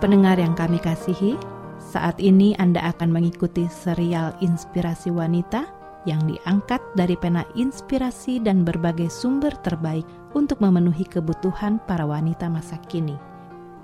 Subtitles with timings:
[0.00, 1.36] Pendengar yang kami kasihi,
[1.76, 5.68] saat ini Anda akan mengikuti serial Inspirasi Wanita
[6.08, 12.80] yang diangkat dari pena inspirasi dan berbagai sumber terbaik untuk memenuhi kebutuhan para wanita masa
[12.88, 13.20] kini.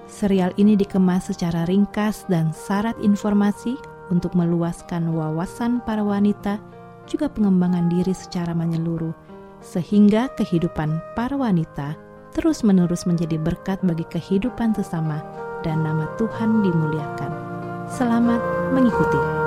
[0.09, 3.77] Serial ini dikemas secara ringkas dan syarat informasi
[4.09, 6.57] untuk meluaskan wawasan para wanita,
[7.05, 9.13] juga pengembangan diri secara menyeluruh,
[9.61, 11.99] sehingga kehidupan para wanita
[12.33, 15.21] terus-menerus menjadi berkat bagi kehidupan sesama
[15.67, 17.33] dan nama Tuhan dimuliakan.
[17.91, 18.39] Selamat
[18.71, 19.46] mengikuti.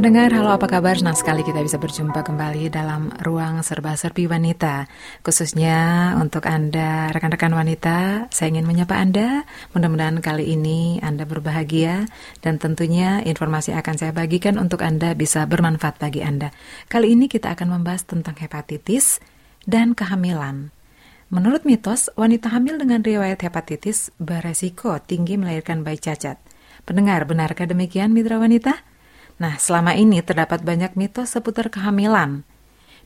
[0.00, 0.96] Pendengar, halo apa kabar?
[0.96, 4.88] Senang sekali kita bisa berjumpa kembali dalam ruang serba-serbi wanita.
[5.20, 9.44] Khususnya untuk Anda, rekan-rekan wanita, saya ingin menyapa Anda.
[9.76, 12.08] Mudah-mudahan kali ini Anda berbahagia
[12.40, 16.48] dan tentunya informasi akan saya bagikan untuk Anda bisa bermanfaat bagi Anda.
[16.88, 19.20] Kali ini kita akan membahas tentang hepatitis
[19.68, 20.72] dan kehamilan.
[21.28, 26.40] Menurut mitos, wanita hamil dengan riwayat hepatitis beresiko tinggi melahirkan bayi cacat.
[26.88, 28.88] Pendengar, benarkah demikian mitra wanita?
[29.40, 32.44] Nah, selama ini terdapat banyak mitos seputar kehamilan.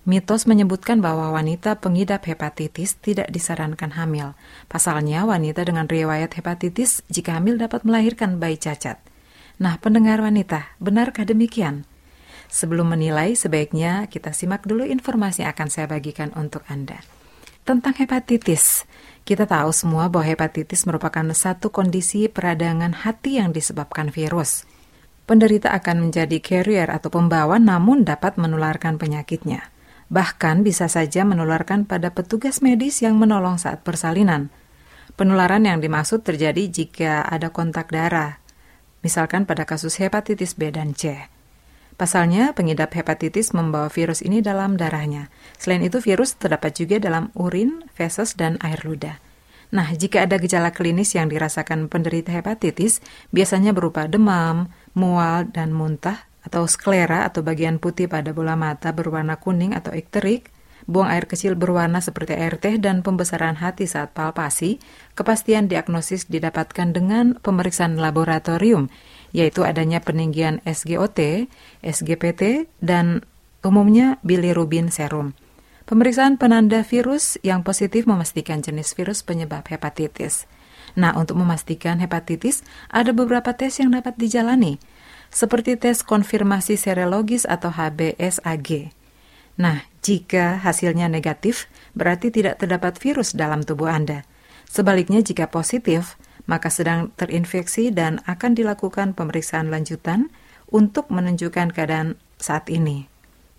[0.03, 4.35] Mitos menyebutkan bahwa wanita pengidap hepatitis tidak disarankan hamil.
[4.67, 8.99] Pasalnya, wanita dengan riwayat hepatitis jika hamil dapat melahirkan bayi cacat.
[9.63, 11.87] Nah, pendengar wanita, benarkah demikian?
[12.51, 16.99] Sebelum menilai, sebaiknya kita simak dulu informasi yang akan saya bagikan untuk Anda.
[17.63, 18.85] Tentang hepatitis,
[19.23, 24.69] kita tahu semua bahwa hepatitis merupakan satu kondisi peradangan hati yang disebabkan virus
[25.25, 29.73] penderita akan menjadi carrier atau pembawa namun dapat menularkan penyakitnya.
[30.13, 34.53] Bahkan bisa saja menularkan pada petugas medis yang menolong saat persalinan.
[35.17, 38.43] Penularan yang dimaksud terjadi jika ada kontak darah,
[39.01, 41.31] misalkan pada kasus hepatitis B dan C.
[41.95, 45.31] Pasalnya, pengidap hepatitis membawa virus ini dalam darahnya.
[45.55, 49.24] Selain itu, virus terdapat juga dalam urin, feses, dan air ludah.
[49.75, 53.03] Nah, jika ada gejala klinis yang dirasakan penderita hepatitis,
[53.35, 59.35] biasanya berupa demam, mual, dan muntah, atau sklera atau bagian putih pada bola mata berwarna
[59.35, 60.55] kuning atau ikterik,
[60.87, 64.79] buang air kecil berwarna seperti air teh dan pembesaran hati saat palpasi,
[65.19, 68.93] kepastian diagnosis didapatkan dengan pemeriksaan laboratorium,
[69.35, 71.51] yaitu adanya peninggian SGOT,
[71.83, 73.27] SGPT, dan
[73.67, 75.35] umumnya bilirubin serum.
[75.85, 80.49] Pemeriksaan penanda virus yang positif memastikan jenis virus penyebab hepatitis.
[80.97, 84.81] Nah, untuk memastikan hepatitis, ada beberapa tes yang dapat dijalani,
[85.29, 88.97] seperti tes konfirmasi serologis atau HBsAg.
[89.61, 94.25] Nah, jika hasilnya negatif, berarti tidak terdapat virus dalam tubuh Anda.
[94.65, 96.17] Sebaliknya, jika positif,
[96.49, 100.33] maka sedang terinfeksi dan akan dilakukan pemeriksaan lanjutan
[100.73, 103.14] untuk menunjukkan keadaan saat ini.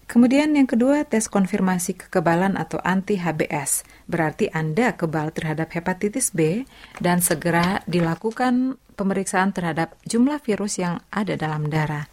[0.06, 3.82] Kemudian yang kedua, tes konfirmasi kekebalan atau anti-HBS.
[4.06, 6.70] Berarti Anda kebal terhadap hepatitis B
[7.02, 12.06] dan segera dilakukan pemeriksaan terhadap jumlah virus yang ada dalam darah.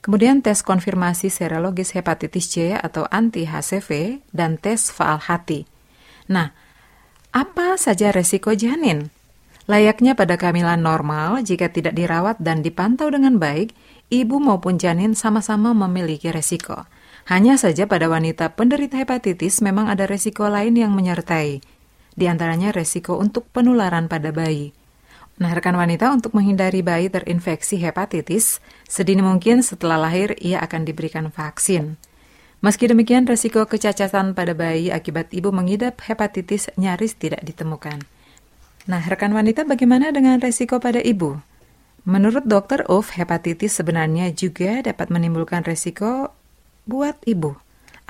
[0.00, 5.68] Kemudian tes konfirmasi serologis hepatitis C atau anti-HCV dan tes faal hati.
[6.26, 6.50] Nah,
[7.30, 9.12] apa saja resiko janin?
[9.70, 13.70] Layaknya pada kehamilan normal, jika tidak dirawat dan dipantau dengan baik,
[14.10, 16.90] ibu maupun janin sama-sama memiliki resiko.
[17.30, 21.62] Hanya saja pada wanita penderita hepatitis memang ada resiko lain yang menyertai,
[22.18, 24.74] di antaranya resiko untuk penularan pada bayi.
[25.38, 28.58] Nah, rekan wanita untuk menghindari bayi terinfeksi hepatitis,
[28.90, 31.94] sedini mungkin setelah lahir ia akan diberikan vaksin.
[32.66, 38.02] Meski demikian, resiko kecacatan pada bayi akibat ibu mengidap hepatitis nyaris tidak ditemukan.
[38.90, 41.38] Nah, rekan wanita bagaimana dengan resiko pada ibu?
[42.02, 46.34] Menurut dokter Uf, hepatitis sebenarnya juga dapat menimbulkan resiko
[46.90, 47.54] buat ibu.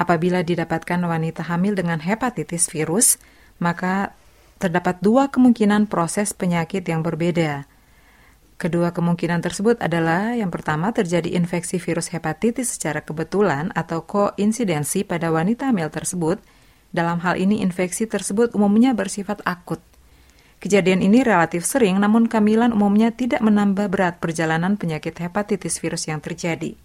[0.00, 3.20] Apabila didapatkan wanita hamil dengan hepatitis virus,
[3.60, 4.16] maka
[4.56, 7.68] terdapat dua kemungkinan proses penyakit yang berbeda.
[8.56, 15.28] Kedua kemungkinan tersebut adalah yang pertama terjadi infeksi virus hepatitis secara kebetulan atau koinsidensi pada
[15.28, 16.40] wanita hamil tersebut.
[16.92, 19.80] Dalam hal ini infeksi tersebut umumnya bersifat akut.
[20.60, 26.20] Kejadian ini relatif sering namun kehamilan umumnya tidak menambah berat perjalanan penyakit hepatitis virus yang
[26.20, 26.76] terjadi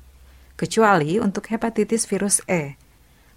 [0.56, 2.80] kecuali untuk hepatitis virus E.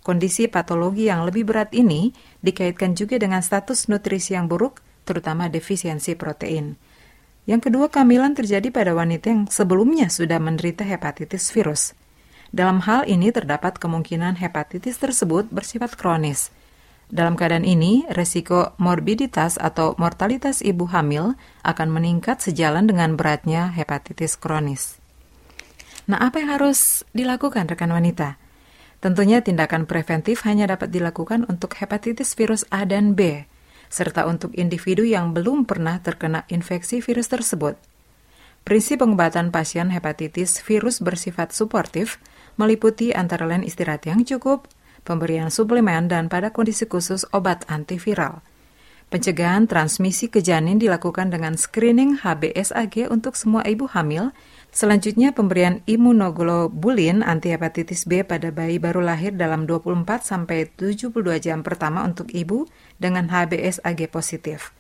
[0.03, 6.17] Kondisi patologi yang lebih berat ini dikaitkan juga dengan status nutrisi yang buruk, terutama defisiensi
[6.17, 6.81] protein.
[7.49, 11.97] Yang kedua, kehamilan terjadi pada wanita yang sebelumnya sudah menderita hepatitis virus.
[12.53, 16.53] Dalam hal ini terdapat kemungkinan hepatitis tersebut bersifat kronis.
[17.09, 24.37] Dalam keadaan ini, resiko morbiditas atau mortalitas ibu hamil akan meningkat sejalan dengan beratnya hepatitis
[24.37, 24.98] kronis.
[26.09, 28.41] Nah, apa yang harus dilakukan rekan wanita?
[28.99, 33.45] Tentunya tindakan preventif hanya dapat dilakukan untuk hepatitis virus A dan B,
[33.93, 37.77] serta untuk individu yang belum pernah terkena infeksi virus tersebut.
[38.65, 42.19] Prinsip pengobatan pasien hepatitis virus bersifat suportif
[42.59, 44.67] meliputi antara lain istirahat yang cukup,
[45.07, 48.43] pemberian suplemen, dan pada kondisi khusus obat antiviral.
[49.09, 54.37] Pencegahan transmisi ke janin dilakukan dengan screening HBsAg untuk semua ibu hamil
[54.69, 62.05] Selanjutnya pemberian imunoglobulin antihepatitis B pada bayi baru lahir dalam 24 sampai 72 jam pertama
[62.05, 62.69] untuk ibu
[63.01, 64.77] dengan HBsAg positif.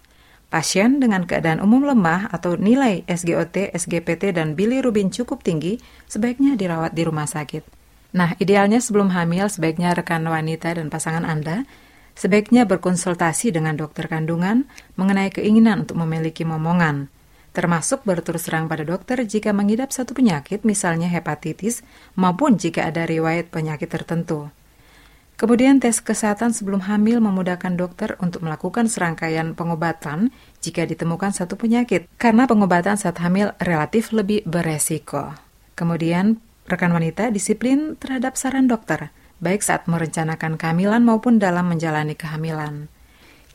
[0.48, 5.76] Pasien dengan keadaan umum lemah atau nilai SGOT, SGPT, dan bilirubin cukup tinggi
[6.08, 7.68] sebaiknya dirawat di rumah sakit.
[8.16, 11.68] Nah, idealnya sebelum hamil sebaiknya rekan wanita dan pasangan Anda
[12.16, 14.64] sebaiknya berkonsultasi dengan dokter kandungan
[14.96, 17.12] mengenai keinginan untuk memiliki momongan,
[17.58, 21.82] termasuk berterus terang pada dokter jika mengidap satu penyakit misalnya hepatitis
[22.14, 24.54] maupun jika ada riwayat penyakit tertentu.
[25.34, 30.30] Kemudian tes kesehatan sebelum hamil memudahkan dokter untuk melakukan serangkaian pengobatan
[30.62, 35.34] jika ditemukan satu penyakit, karena pengobatan saat hamil relatif lebih beresiko.
[35.78, 42.90] Kemudian, rekan wanita disiplin terhadap saran dokter, baik saat merencanakan kehamilan maupun dalam menjalani kehamilan.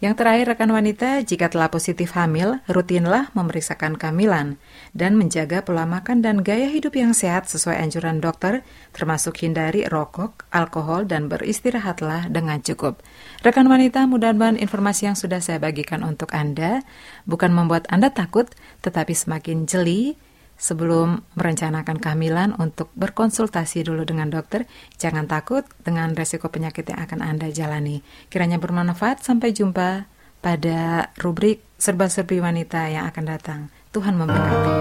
[0.04, 4.60] Yang terakhir, rekan wanita, jika telah positif hamil, rutinlah memeriksakan kehamilan
[4.92, 10.44] dan menjaga pola makan dan gaya hidup yang sehat sesuai anjuran dokter, termasuk hindari rokok,
[10.52, 13.00] alkohol, dan beristirahatlah dengan cukup.
[13.48, 16.84] Rekan wanita, mudah-mudahan informasi yang sudah saya bagikan untuk Anda
[17.24, 18.52] bukan membuat Anda takut,
[18.84, 20.20] tetapi semakin jeli,
[20.64, 24.64] sebelum merencanakan kehamilan untuk berkonsultasi dulu dengan dokter.
[24.96, 28.00] Jangan takut dengan resiko penyakit yang akan Anda jalani.
[28.32, 29.20] Kiranya bermanfaat.
[29.20, 30.08] Sampai jumpa
[30.40, 33.68] pada rubrik serba-serbi wanita yang akan datang.
[33.92, 34.72] Tuhan memberkati.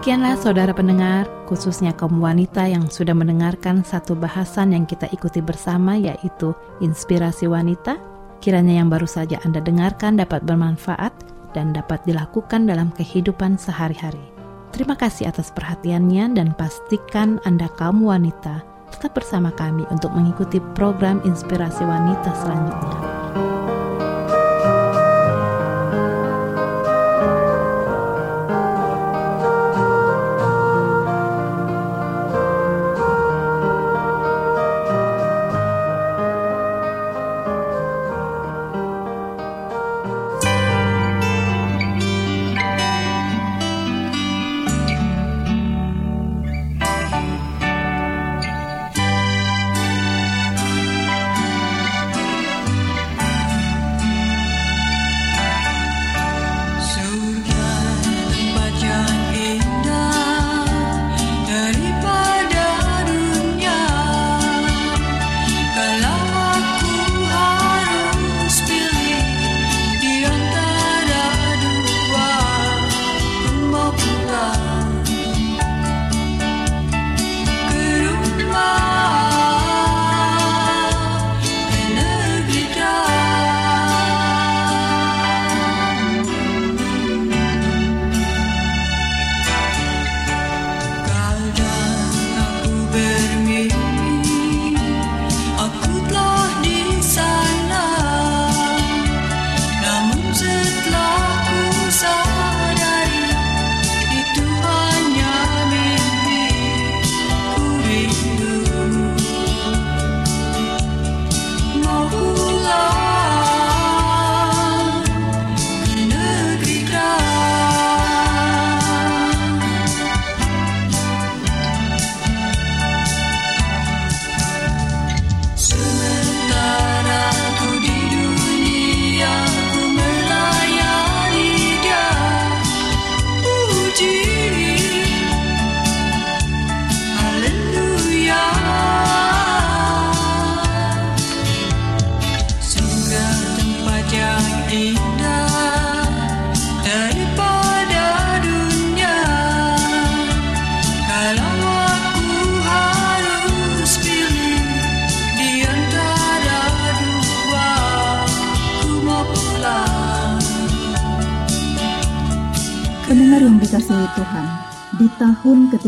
[0.00, 5.92] Demikianlah saudara pendengar, khususnya kaum wanita yang sudah mendengarkan satu bahasan yang kita ikuti bersama
[5.92, 8.00] yaitu inspirasi wanita.
[8.40, 11.12] Kiranya yang baru saja Anda dengarkan dapat bermanfaat
[11.52, 14.24] dan dapat dilakukan dalam kehidupan sehari-hari.
[14.72, 18.64] Terima kasih atas perhatiannya dan pastikan Anda kaum wanita
[18.96, 23.19] tetap bersama kami untuk mengikuti program inspirasi wanita selanjutnya.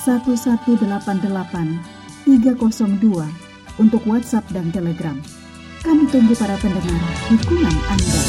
[0.00, 0.80] 1188
[2.24, 5.16] 302 untuk WhatsApp dan Telegram.
[5.80, 7.00] Kami tunggu para pendengar
[7.32, 8.22] dukungan Anda.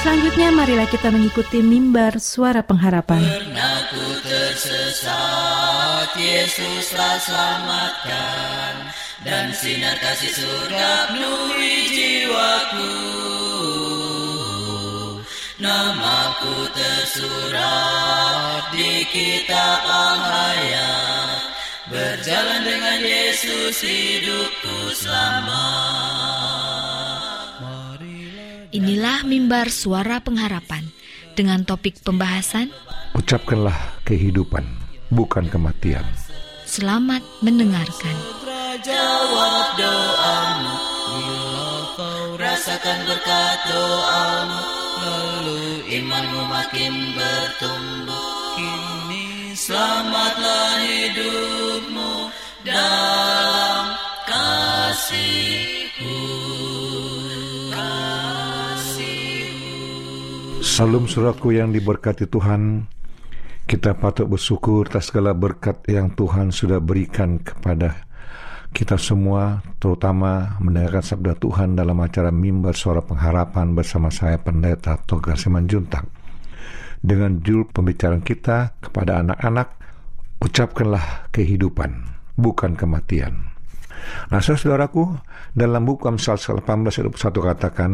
[0.00, 3.20] Selanjutnya marilah kita mengikuti mimbar suara pengharapan.
[3.20, 8.74] Pernah ku tersesat, Yesuslah selamatkan,
[9.28, 12.92] dan sinar kasih surga penuhi jiwaku.
[15.60, 18.19] Namaku tersurat
[18.72, 21.40] di kitab al-hayat,
[21.88, 26.40] berjalan dengan Yesus hidupku selamat.
[28.70, 30.86] Inilah mimbar suara pengharapan
[31.34, 32.70] dengan topik pembahasan
[33.18, 34.62] Ucapkanlah kehidupan,
[35.10, 36.06] bukan kematian.
[36.70, 38.14] Selamat mendengarkan.
[38.80, 40.74] Jawab doamu
[41.10, 44.60] Bila kau rasakan berkat doamu
[45.02, 48.09] Lalu imanmu makin bertumbuh
[49.60, 52.32] selamatlah hidupmu
[52.64, 53.92] Dalam
[54.24, 56.16] kasihku.
[60.64, 62.88] Salam suratku yang diberkati Tuhan,
[63.68, 68.08] kita patut bersyukur atas segala berkat yang Tuhan sudah berikan kepada
[68.72, 75.36] kita semua, terutama mendengarkan sabda Tuhan dalam acara mimbar suara pengharapan bersama saya Pendeta Togar
[75.36, 76.19] Simanjuntak.
[77.00, 79.68] Dengan judul pembicaraan kita kepada anak-anak,
[80.44, 82.04] ucapkanlah kehidupan,
[82.36, 83.50] bukan kematian.
[84.28, 85.16] Nah, saudaraku,
[85.52, 87.90] dalam buku Amsal 18 ayat 21 katakan,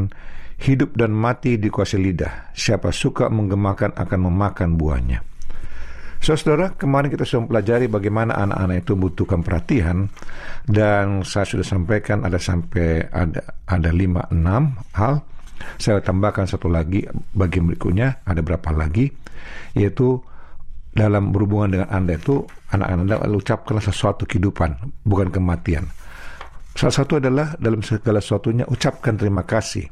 [0.62, 2.51] hidup dan mati dikuasai lidah.
[2.57, 5.21] Siapa suka menggemakan akan memakan buahnya.
[6.16, 10.11] Saudara, kemarin kita sudah mempelajari bagaimana anak-anak itu membutuhkan perhatian
[10.64, 15.23] dan saya sudah sampaikan ada sampai ada ada lima enam hal.
[15.77, 19.09] Saya tambahkan satu lagi bagian berikutnya ada berapa lagi
[19.77, 20.21] yaitu
[20.97, 22.40] dalam berhubungan dengan anda itu
[22.73, 25.85] anak-anak anda ucapkanlah sesuatu kehidupan bukan kematian.
[26.77, 29.88] Salah satu adalah dalam segala sesuatunya ucapkan terima kasih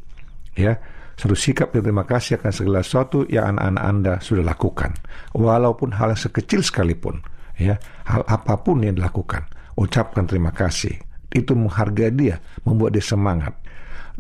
[0.57, 0.77] ya
[1.15, 4.99] satu sikap dan terima kasih akan segala sesuatu yang anak-anak Anda sudah lakukan.
[5.35, 7.23] Walaupun hal yang sekecil sekalipun,
[7.55, 9.47] ya, hal apa pun yang dilakukan,
[9.79, 10.95] ucapkan terima kasih.
[11.31, 13.55] Itu menghargai dia, membuat dia semangat.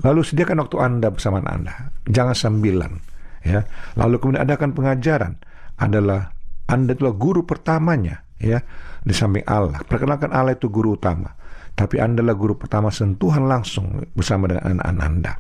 [0.03, 1.95] Lalu sediakan waktu Anda bersama Anda.
[2.11, 2.99] Jangan sambilan,
[3.47, 3.63] ya.
[3.95, 5.39] Lalu kemudian adakan pengajaran
[5.79, 6.35] adalah
[6.67, 8.59] Anda itulah guru pertamanya, ya,
[9.07, 9.87] di samping Allah.
[9.87, 11.31] Perkenalkan Allah itu guru utama.
[11.79, 15.33] Tapi Anda adalah guru pertama sentuhan langsung bersama dengan anak-anak Anda.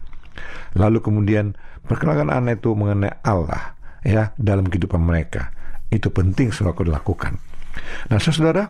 [0.78, 1.54] Lalu kemudian
[1.86, 5.54] perkenalkan anak itu mengenai Allah ya dalam kehidupan mereka.
[5.90, 7.38] Itu penting selalu dilakukan.
[8.10, 8.66] Nah, saudara,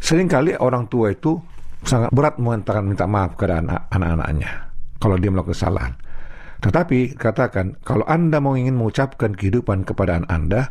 [0.00, 1.36] sering kali orang tua itu
[1.84, 4.71] sangat berat mengatakan minta maaf kepada anak- anak-anaknya
[5.02, 5.92] kalau dia melakukan kesalahan.
[6.62, 10.70] Tetapi katakan, kalau Anda mau ingin mengucapkan kehidupan kepada Anda,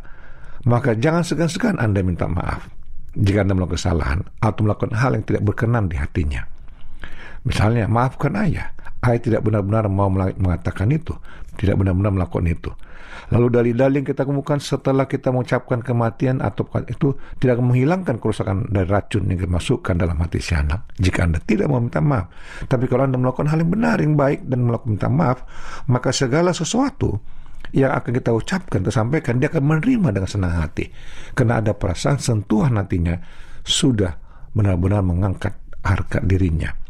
[0.63, 2.72] maka jangan segan-segan Anda minta maaf
[3.12, 6.48] jika Anda melakukan kesalahan atau melakukan hal yang tidak berkenan di hatinya.
[7.44, 8.72] Misalnya, maafkan ayah.
[9.04, 11.12] Ayah tidak benar-benar mau mengatakan itu,
[11.60, 12.72] tidak benar-benar melakukan itu.
[13.32, 18.88] Lalu dalil-dalil yang kita temukan setelah kita mengucapkan kematian atau itu tidak menghilangkan kerusakan dari
[18.88, 22.28] racun yang dimasukkan dalam hati si anak jika Anda tidak mau minta maaf.
[22.67, 25.43] Tapi kalau Anda melakukan hal yang benar, yang baik dan melakukan minta maaf,
[25.88, 27.19] maka segala sesuatu
[27.71, 30.91] yang akan kita ucapkan, kita sampaikan, dia akan menerima dengan senang hati.
[31.32, 33.15] Karena ada perasaan sentuhan hatinya
[33.63, 34.12] sudah
[34.52, 36.82] benar-benar mengangkat harga dirinya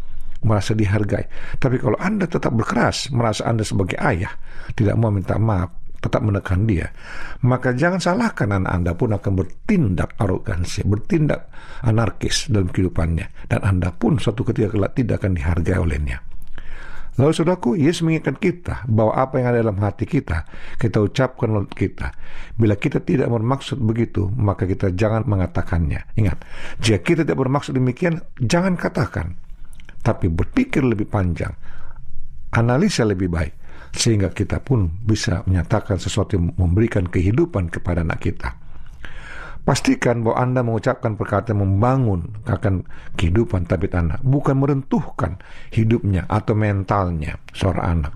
[0.42, 1.26] merasa dihargai.
[1.62, 4.34] Tapi kalau Anda tetap berkeras, merasa Anda sebagai ayah,
[4.74, 6.90] tidak mau minta maaf, tetap menekan dia,
[7.46, 11.54] maka jangan salahkan anak Anda pun akan bertindak arogansi, bertindak
[11.86, 13.48] anarkis dalam kehidupannya.
[13.48, 16.18] Dan Anda pun suatu ketika kelak tidak akan dihargai olehnya.
[17.22, 20.48] Lalu saudaraku, Yesus mengingatkan kita bahwa apa yang ada dalam hati kita,
[20.80, 22.08] kita ucapkan oleh kita.
[22.56, 26.18] Bila kita tidak bermaksud begitu, maka kita jangan mengatakannya.
[26.18, 26.42] Ingat,
[26.80, 29.38] jika kita tidak bermaksud demikian, jangan katakan
[30.02, 31.54] tapi berpikir lebih panjang,
[32.58, 33.54] analisa lebih baik,
[33.92, 38.56] sehingga kita pun bisa menyatakan sesuatu yang memberikan kehidupan kepada anak kita.
[39.62, 42.82] Pastikan bahwa Anda mengucapkan perkataan membangun akan
[43.14, 45.38] kehidupan tapi anak, bukan merentuhkan
[45.70, 48.14] hidupnya atau mentalnya seorang anak.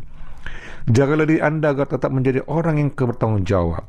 [0.89, 3.85] Jagalah diri Anda agar tetap menjadi orang yang bertanggung jawab.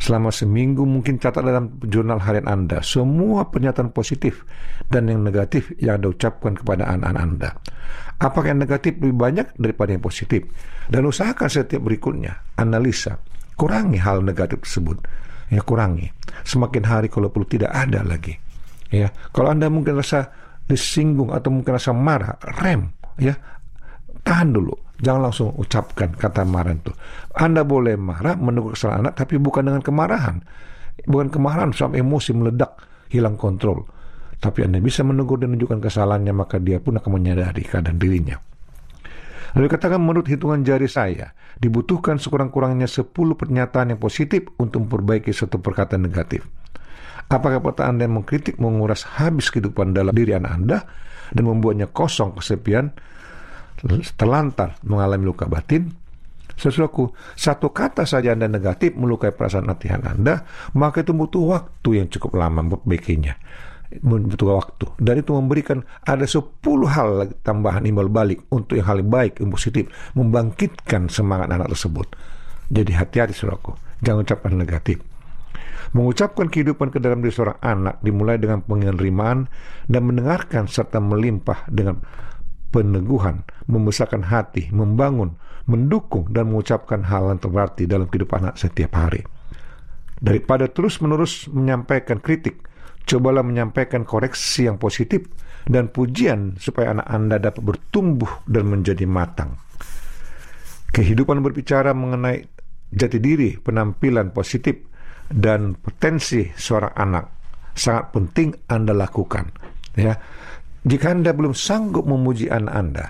[0.00, 4.48] Selama seminggu mungkin catat dalam jurnal harian Anda semua pernyataan positif
[4.88, 7.50] dan yang negatif yang Anda ucapkan kepada anak-anak Anda.
[8.20, 10.44] Apakah yang negatif lebih banyak daripada yang positif?
[10.86, 13.16] Dan usahakan setiap berikutnya, analisa,
[13.56, 15.00] kurangi hal negatif tersebut.
[15.48, 16.12] Ya kurangi.
[16.44, 18.36] Semakin hari kalau perlu tidak ada lagi.
[18.92, 20.30] Ya, kalau Anda mungkin rasa
[20.68, 23.34] disinggung atau mungkin rasa marah, rem, ya
[24.20, 26.92] tahan dulu Jangan langsung ucapkan kata marah itu.
[27.32, 30.44] Anda boleh marah, menegur kesalahan anak, tapi bukan dengan kemarahan.
[31.08, 32.76] Bukan kemarahan sampai emosi meledak,
[33.08, 33.88] hilang kontrol.
[34.40, 38.40] Tapi Anda bisa menegur dan menunjukkan kesalahannya, maka dia pun akan menyadari keadaan dirinya.
[39.52, 45.60] Lalu katakan menurut hitungan jari saya, dibutuhkan sekurang-kurangnya 10 pernyataan yang positif untuk memperbaiki satu
[45.60, 46.48] perkataan negatif.
[47.28, 50.78] Apakah perkataan Anda yang mengkritik menguras habis kehidupan dalam diri anak Anda
[51.36, 52.96] dan membuatnya kosong, kesepian,
[54.16, 55.92] terlantar, mengalami luka batin?
[56.56, 62.08] Sesuatu satu kata saja Anda negatif melukai perasaan hati Anda, maka itu butuh waktu yang
[62.08, 63.34] cukup lama memperbaikinya
[63.98, 64.86] membutuhkan waktu.
[65.02, 69.90] Dan itu memberikan ada 10 hal tambahan imbal balik untuk yang hal baik yang positif
[70.14, 72.06] membangkitkan semangat anak tersebut.
[72.70, 73.74] Jadi hati-hati saudaraku.
[74.00, 75.02] Jangan ucapkan negatif.
[75.90, 79.50] Mengucapkan kehidupan ke dalam diri seorang anak dimulai dengan penerimaan
[79.90, 81.98] dan mendengarkan serta melimpah dengan
[82.70, 85.34] peneguhan membesarkan hati membangun
[85.66, 89.26] mendukung dan mengucapkan hal yang terberarti dalam kehidupan anak setiap hari.
[90.22, 92.69] Daripada terus-menerus menyampaikan kritik
[93.06, 95.26] Cobalah menyampaikan koreksi yang positif
[95.66, 99.58] dan pujian supaya anak Anda dapat bertumbuh dan menjadi matang.
[100.90, 102.42] Kehidupan berbicara mengenai
[102.90, 104.74] jati diri, penampilan positif,
[105.30, 107.24] dan potensi seorang anak
[107.78, 109.46] sangat penting Anda lakukan.
[109.94, 110.18] Ya,
[110.82, 113.06] jika Anda belum sanggup memuji anak Anda,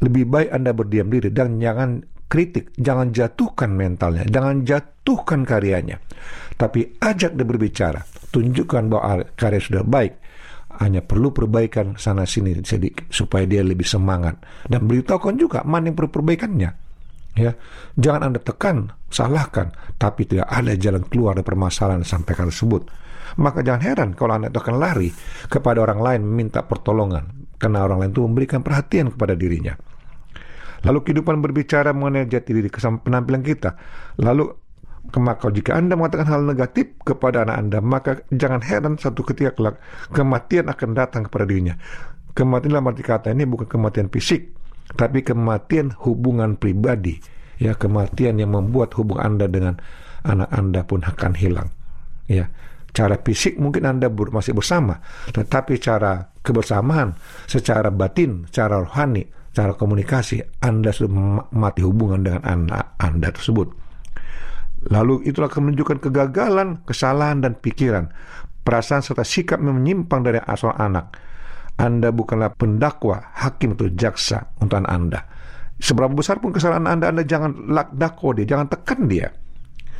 [0.00, 6.00] lebih baik Anda berdiam diri dan jangan kritik, jangan jatuhkan mentalnya, jangan jatuhkan karyanya,
[6.56, 8.00] tapi ajak dia berbicara
[8.34, 10.18] tunjukkan bahwa karya sudah baik.
[10.82, 14.42] Hanya perlu perbaikan sana sini sedikit supaya dia lebih semangat.
[14.66, 16.70] Dan beritahukan juga mana yang perlu perbaikannya.
[17.38, 17.54] Ya
[17.94, 19.70] jangan anda tekan salahkan.
[19.94, 22.82] Tapi tidak ada jalan keluar dari permasalahan sampai kali tersebut.
[23.38, 25.14] Maka jangan heran kalau anda akan lari
[25.46, 27.46] kepada orang lain meminta pertolongan.
[27.54, 29.78] Karena orang lain itu memberikan perhatian kepada dirinya.
[30.84, 33.70] Lalu kehidupan berbicara mengenai jati diri penampilan kita.
[34.20, 34.63] Lalu
[35.12, 39.76] maka jika Anda mengatakan hal negatif kepada anak Anda, maka jangan heran satu ketika kelak
[40.10, 41.76] kematian akan datang kepada dirinya.
[42.34, 44.50] Kematian dalam arti kata ini bukan kematian fisik,
[44.98, 47.20] tapi kematian hubungan pribadi.
[47.62, 49.78] Ya, kematian yang membuat hubungan Anda dengan
[50.26, 51.70] anak Anda pun akan hilang.
[52.26, 52.50] Ya,
[52.90, 54.98] cara fisik mungkin Anda masih bersama,
[55.30, 57.14] tetapi cara kebersamaan
[57.46, 63.83] secara batin, secara rohani, cara komunikasi Anda sudah mati hubungan dengan anak Anda tersebut.
[64.92, 68.12] Lalu itulah akan menunjukkan kegagalan, kesalahan, dan pikiran,
[68.64, 71.16] perasaan serta sikap yang menyimpang dari asal anak.
[71.80, 75.20] Anda bukanlah pendakwa, hakim atau jaksa untuk anak Anda.
[75.80, 77.66] Seberapa besar pun kesalahan Anda, Anda jangan
[77.96, 79.32] dakwa dia, jangan tekan dia.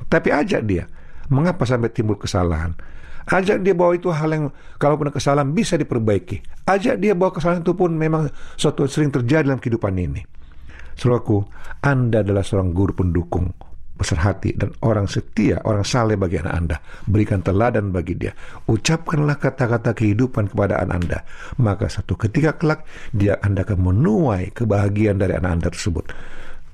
[0.06, 0.84] Tapi ajak dia.
[1.32, 2.76] Mengapa sampai timbul kesalahan?
[3.24, 4.44] Ajak dia bahwa itu hal yang
[4.76, 6.68] kalau punya kesalahan bisa diperbaiki.
[6.68, 8.28] Ajak dia bahwa kesalahan itu pun memang
[8.60, 10.20] suatu sering terjadi dalam kehidupan ini.
[10.94, 11.42] Saudaraku,
[11.80, 13.50] Anda adalah seorang guru pendukung,
[13.94, 16.76] besar hati dan orang setia, orang saleh bagi anak Anda.
[17.06, 18.34] Berikan teladan bagi dia.
[18.66, 21.18] Ucapkanlah kata-kata kehidupan kepada anak Anda.
[21.62, 22.82] Maka satu ketika kelak
[23.14, 26.04] dia Anda akan menuai kebahagiaan dari anak Anda tersebut.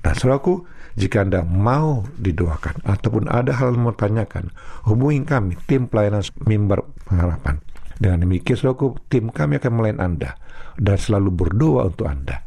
[0.01, 0.65] Nah, saudaraku,
[0.97, 4.49] jika Anda mau didoakan ataupun ada hal yang mau tanyakan,
[4.89, 7.61] hubungi kami, tim pelayanan mimbar pengharapan.
[8.01, 10.33] Dengan demikian, saudaraku, tim kami akan melayan Anda
[10.81, 12.41] dan selalu berdoa untuk Anda.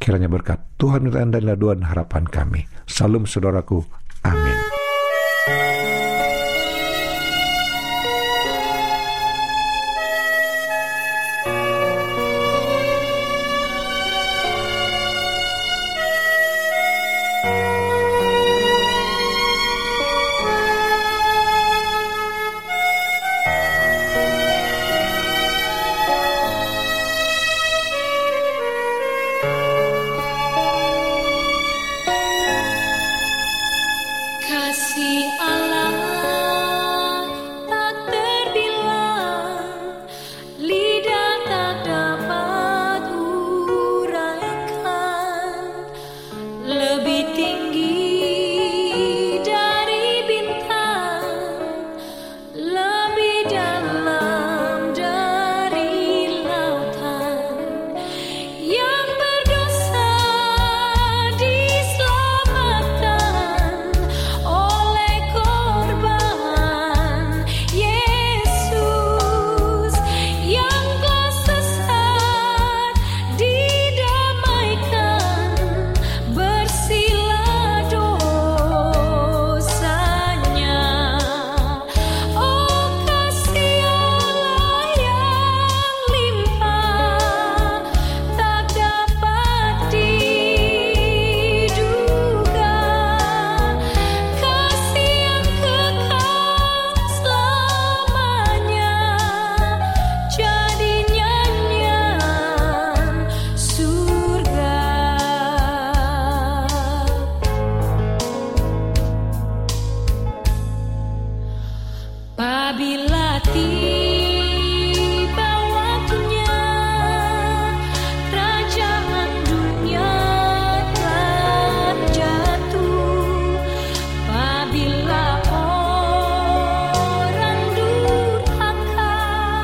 [0.00, 2.64] Kiranya berkat Tuhan minta Anda adalah doa dan harapan kami.
[2.88, 3.99] Salam saudaraku.
[4.22, 4.79] Amén.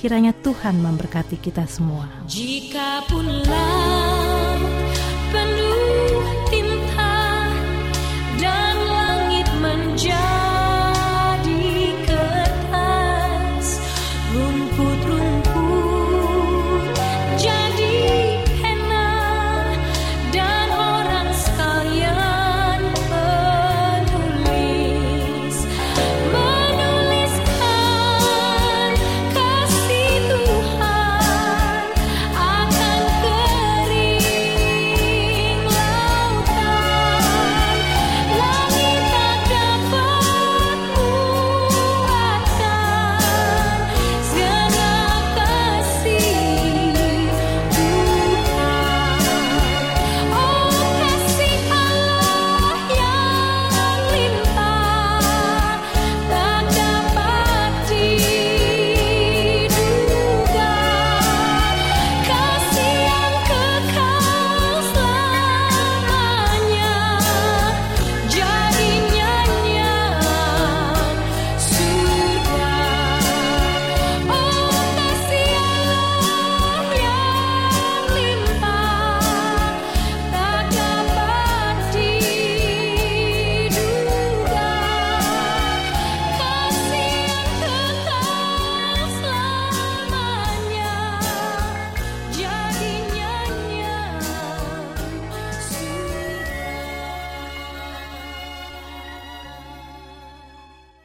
[0.00, 2.08] Kiranya Tuhan memberkati kita semua.
[2.24, 3.28] Jika pun